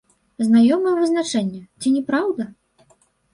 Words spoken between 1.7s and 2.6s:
ці не праўда?